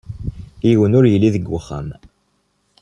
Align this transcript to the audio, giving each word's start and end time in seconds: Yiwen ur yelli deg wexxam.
Yiwen 0.67 0.97
ur 0.97 1.05
yelli 1.07 1.29
deg 1.35 1.49
wexxam. 1.53 1.87